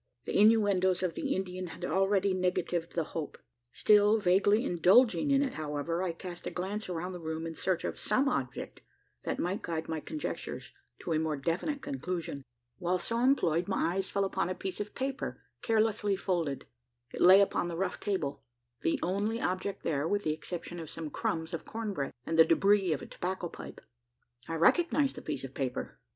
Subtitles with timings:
[0.25, 3.37] The innuendoes of the Indian had already negatived the hope.
[3.71, 7.83] Still vaguely indulging in it, however, I cast a glance around the room in search
[7.85, 8.81] of some object
[9.25, 12.41] that might guide my conjectures to a more definite conclusion.
[12.79, 16.65] While so employed, my eyes fell upon a piece of paper carelessly folded.
[17.13, 18.41] It lay upon the rough table
[18.81, 22.45] the only object there, with the exception of some crumbs of corn bread, and the
[22.45, 23.79] debris of a tobacco pipe.
[24.49, 25.99] I recognised the piece of paper.